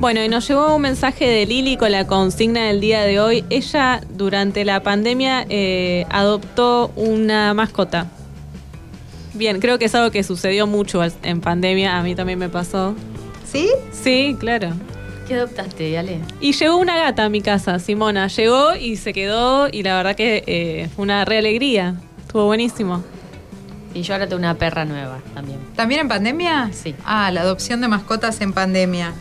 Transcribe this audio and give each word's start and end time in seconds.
Bueno, 0.00 0.24
y 0.24 0.30
nos 0.30 0.48
llegó 0.48 0.74
un 0.74 0.80
mensaje 0.80 1.26
de 1.26 1.44
Lili 1.44 1.76
con 1.76 1.92
la 1.92 2.06
consigna 2.06 2.68
del 2.68 2.80
día 2.80 3.02
de 3.02 3.20
hoy. 3.20 3.44
Ella 3.50 4.00
durante 4.08 4.64
la 4.64 4.82
pandemia 4.82 5.44
eh, 5.50 6.06
adoptó 6.08 6.90
una 6.96 7.52
mascota. 7.52 8.06
Bien, 9.34 9.60
creo 9.60 9.78
que 9.78 9.84
es 9.84 9.94
algo 9.94 10.10
que 10.10 10.22
sucedió 10.22 10.66
mucho 10.66 11.02
en 11.22 11.42
pandemia, 11.42 11.98
a 11.98 12.02
mí 12.02 12.14
también 12.14 12.38
me 12.38 12.48
pasó. 12.48 12.94
¿Sí? 13.44 13.68
Sí, 13.92 14.34
claro. 14.40 14.70
¿Qué 15.28 15.34
adoptaste, 15.34 15.98
Ale? 15.98 16.20
Y 16.40 16.54
llegó 16.54 16.78
una 16.78 16.96
gata 16.96 17.26
a 17.26 17.28
mi 17.28 17.42
casa, 17.42 17.78
Simona. 17.78 18.28
Llegó 18.28 18.74
y 18.76 18.96
se 18.96 19.12
quedó 19.12 19.68
y 19.70 19.82
la 19.82 19.98
verdad 19.98 20.16
que 20.16 20.44
eh, 20.46 20.88
fue 20.96 21.02
una 21.02 21.26
re 21.26 21.36
alegría. 21.36 21.96
Estuvo 22.22 22.46
buenísimo. 22.46 23.04
Y 23.92 24.00
yo 24.00 24.14
ahora 24.14 24.26
tengo 24.26 24.38
una 24.38 24.54
perra 24.54 24.86
nueva 24.86 25.18
también. 25.34 25.58
¿También 25.76 26.00
en 26.00 26.08
pandemia? 26.08 26.70
Sí. 26.72 26.94
Ah, 27.04 27.30
la 27.30 27.42
adopción 27.42 27.82
de 27.82 27.88
mascotas 27.88 28.40
en 28.40 28.54
pandemia. 28.54 29.12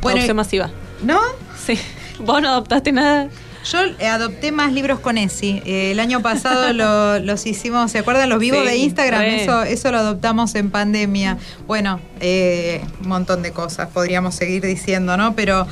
Bueno, 0.00 0.18
adopción 0.18 0.36
masiva. 0.36 0.70
¿No? 1.02 1.20
Sí. 1.56 1.78
¿Vos 2.18 2.42
no 2.42 2.48
adoptaste 2.48 2.92
nada? 2.92 3.28
Yo 3.70 3.78
adopté 4.06 4.50
más 4.50 4.72
libros 4.72 5.00
con 5.00 5.18
Esi. 5.18 5.62
Eh, 5.66 5.90
el 5.90 6.00
año 6.00 6.22
pasado 6.22 6.72
los 7.20 7.46
hicimos, 7.46 7.90
¿se 7.90 7.98
acuerdan 7.98 8.28
los 8.28 8.38
vivos 8.38 8.64
de 8.64 8.76
Instagram? 8.76 9.22
Eso, 9.22 9.62
eso 9.62 9.90
lo 9.90 9.98
adoptamos 9.98 10.54
en 10.54 10.70
pandemia. 10.70 11.38
Bueno, 11.66 12.00
eh, 12.20 12.82
un 13.02 13.08
montón 13.08 13.42
de 13.42 13.52
cosas 13.52 13.88
podríamos 13.88 14.34
seguir 14.34 14.62
diciendo, 14.62 15.16
¿no? 15.16 15.34
Pero, 15.34 15.66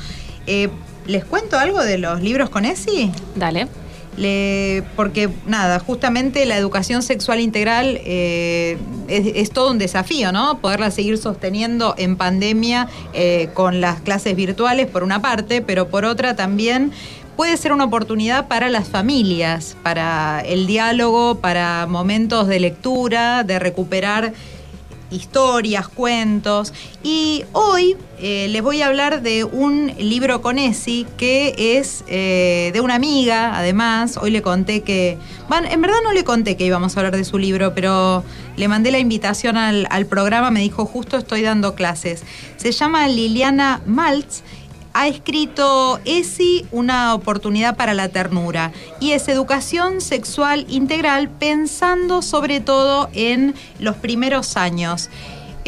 eh, 0.45 0.69
¿les 1.07 1.25
cuento 1.25 1.57
algo 1.57 1.83
de 1.83 1.97
los 1.97 2.21
libros 2.21 2.49
con 2.49 2.65
Esi? 2.65 3.11
Dale. 3.35 3.67
Porque 4.95 5.29
nada, 5.45 5.79
justamente 5.79 6.45
la 6.45 6.57
educación 6.57 7.03
sexual 7.03 7.39
integral 7.39 7.99
es, 8.03 8.77
es, 9.07 9.51
todo 9.51 9.71
un 9.71 9.77
desafío, 9.77 10.31
¿no? 10.31 10.59
Poderla 10.59 10.91
seguir 10.91 11.17
sosteniendo 11.17 11.93
en 11.97 12.17
pandemia 12.17 12.87
con 13.53 13.79
las 13.79 14.01
clases 14.01 14.35
virtuales, 14.35 14.87
por 14.87 15.03
una 15.03 15.21
parte, 15.21 15.61
pero 15.61 15.87
por 15.87 16.05
otra 16.05 16.35
también 16.35 16.91
puede 17.37 17.55
ser 17.55 17.71
una 17.71 17.85
oportunidad 17.85 18.47
para 18.47 18.67
las 18.69 18.89
familias, 18.89 19.77
para 19.83 20.41
el 20.41 20.65
diálogo, 20.65 21.35
para 21.35 21.85
momentos 21.85 22.47
de 22.47 22.59
lectura, 22.59 23.43
de 23.43 23.59
recuperar 23.59 24.33
historias, 25.11 25.87
cuentos. 25.87 26.73
Y 27.03 27.45
hoy 27.53 27.95
eh, 28.19 28.47
les 28.49 28.61
voy 28.61 28.81
a 28.81 28.87
hablar 28.87 29.21
de 29.21 29.43
un 29.43 29.93
libro 29.99 30.41
con 30.41 30.57
Esi 30.57 31.05
que 31.17 31.77
es 31.77 32.03
eh, 32.07 32.71
de 32.73 32.81
una 32.81 32.95
amiga, 32.95 33.57
además. 33.57 34.17
Hoy 34.17 34.31
le 34.31 34.41
conté 34.41 34.81
que. 34.81 35.17
Bueno, 35.47 35.67
en 35.69 35.81
verdad 35.81 35.97
no 36.03 36.13
le 36.13 36.23
conté 36.23 36.57
que 36.57 36.65
íbamos 36.65 36.97
a 36.97 36.99
hablar 37.01 37.15
de 37.15 37.23
su 37.23 37.37
libro, 37.37 37.73
pero 37.75 38.23
le 38.55 38.67
mandé 38.67 38.91
la 38.91 38.99
invitación 38.99 39.55
al, 39.55 39.87
al 39.91 40.05
programa, 40.07 40.49
me 40.49 40.61
dijo 40.61 40.85
justo 40.85 41.17
estoy 41.17 41.43
dando 41.43 41.75
clases. 41.75 42.23
Se 42.57 42.71
llama 42.71 43.07
Liliana 43.07 43.81
Maltz 43.85 44.41
ha 44.97 45.07
escrito 45.07 45.99
ESI, 46.05 46.65
una 46.71 47.13
oportunidad 47.13 47.77
para 47.77 47.93
la 47.93 48.09
ternura, 48.09 48.71
y 48.99 49.11
es 49.11 49.27
educación 49.27 50.01
sexual 50.01 50.65
integral 50.69 51.29
pensando 51.29 52.23
sobre 52.23 52.61
todo 52.61 53.07
en 53.13 53.53
los 53.77 53.95
primeros 53.97 54.57
años. 54.57 55.11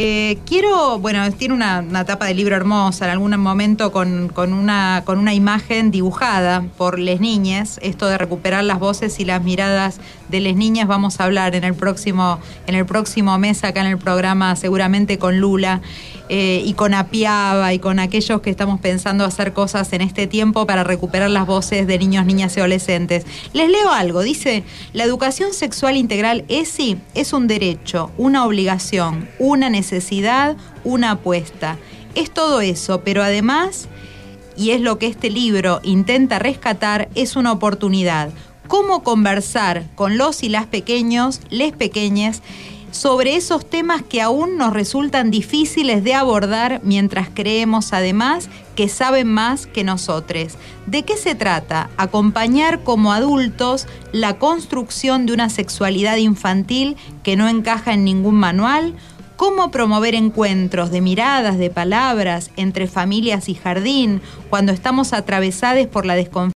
Eh, 0.01 0.37
quiero, 0.45 0.97
bueno, 0.99 1.29
tiene 1.33 1.53
una, 1.53 2.05
tapa 2.05 2.27
de 2.27 2.33
libro 2.33 2.55
hermosa, 2.55 3.03
en 3.03 3.11
algún 3.11 3.37
momento 3.37 3.91
con, 3.91 4.31
una, 4.37 5.03
con 5.03 5.19
una 5.19 5.33
imagen 5.33 5.91
dibujada 5.91 6.63
por 6.77 6.99
les 6.99 7.19
niñas. 7.19 7.81
Esto 7.83 8.07
de 8.07 8.17
recuperar 8.17 8.63
las 8.63 8.79
voces 8.79 9.19
y 9.19 9.25
las 9.25 9.43
miradas 9.43 9.99
de 10.29 10.39
les 10.39 10.55
niñas 10.55 10.87
vamos 10.87 11.19
a 11.19 11.25
hablar 11.25 11.53
en 11.53 11.65
el 11.65 11.73
próximo, 11.73 12.39
en 12.65 12.75
el 12.75 12.85
próximo 12.85 13.37
mes 13.39 13.65
acá 13.65 13.81
en 13.81 13.87
el 13.87 13.97
programa, 13.97 14.55
seguramente 14.55 15.19
con 15.19 15.41
Lula. 15.41 15.81
Eh, 16.31 16.61
y 16.63 16.73
con 16.73 16.93
Apiaba 16.93 17.73
y 17.73 17.79
con 17.79 17.97
aquellos 17.97 18.41
que 18.41 18.51
estamos 18.51 18.79
pensando 18.79 19.25
hacer 19.25 19.51
cosas 19.51 19.91
en 19.93 20.01
este 20.01 20.27
tiempo 20.27 20.67
para 20.67 20.83
recuperar 20.83 21.31
las 21.31 21.47
voces 21.47 21.87
de 21.87 21.97
niños, 21.97 22.23
niñas 22.27 22.55
y 22.55 22.59
adolescentes. 22.59 23.25
Les 23.53 23.67
leo 23.67 23.91
algo, 23.91 24.21
dice, 24.21 24.63
la 24.93 25.05
educación 25.05 25.55
sexual 25.55 25.97
integral 25.97 26.45
ESI 26.47 26.97
es 27.15 27.33
un 27.33 27.47
derecho, 27.47 28.11
una 28.15 28.45
obligación, 28.45 29.27
una 29.39 29.71
necesidad, 29.71 30.55
una 30.83 31.11
apuesta. 31.11 31.79
Es 32.13 32.29
todo 32.29 32.61
eso, 32.61 33.01
pero 33.03 33.23
además, 33.23 33.87
y 34.55 34.69
es 34.71 34.81
lo 34.81 34.99
que 34.99 35.07
este 35.07 35.31
libro 35.31 35.79
intenta 35.81 36.37
rescatar, 36.37 37.09
es 37.15 37.37
una 37.37 37.51
oportunidad. 37.51 38.29
Cómo 38.67 39.01
conversar 39.01 39.85
con 39.95 40.19
los 40.19 40.43
y 40.43 40.49
las 40.49 40.67
pequeños, 40.67 41.41
les 41.49 41.71
pequeñas, 41.73 42.43
sobre 42.91 43.35
esos 43.35 43.69
temas 43.69 44.01
que 44.01 44.21
aún 44.21 44.57
nos 44.57 44.73
resultan 44.73 45.31
difíciles 45.31 46.03
de 46.03 46.13
abordar 46.13 46.81
mientras 46.83 47.29
creemos 47.33 47.93
además 47.93 48.49
que 48.75 48.89
saben 48.89 49.27
más 49.27 49.67
que 49.67 49.83
nosotros. 49.83 50.53
¿De 50.85 51.03
qué 51.03 51.17
se 51.17 51.35
trata? 51.35 51.89
Acompañar 51.97 52.83
como 52.83 53.11
adultos 53.11 53.87
la 54.11 54.37
construcción 54.37 55.25
de 55.25 55.33
una 55.33 55.49
sexualidad 55.49 56.17
infantil 56.17 56.97
que 57.23 57.35
no 57.35 57.47
encaja 57.47 57.93
en 57.93 58.03
ningún 58.03 58.35
manual, 58.35 58.95
cómo 59.39 59.71
promover 59.71 60.15
encuentros 60.15 60.91
de 60.91 60.99
miradas, 60.99 61.57
de 61.57 61.69
palabras 61.69 62.51
entre 62.57 62.87
familias 62.87 63.47
y 63.47 63.55
jardín 63.55 64.21
cuando 64.49 64.73
estamos 64.73 65.13
atravesados 65.13 65.87
por 65.87 66.05
la 66.05 66.15
desconfianza 66.15 66.39